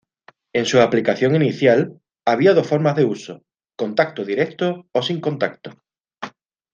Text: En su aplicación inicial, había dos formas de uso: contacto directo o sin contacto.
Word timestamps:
En 0.53 0.65
su 0.65 0.79
aplicación 0.81 1.35
inicial, 1.35 2.01
había 2.25 2.55
dos 2.55 2.65
formas 2.65 2.95
de 2.95 3.05
uso: 3.05 3.43
contacto 3.75 4.25
directo 4.25 4.87
o 4.91 5.03
sin 5.03 5.21
contacto. 5.21 5.77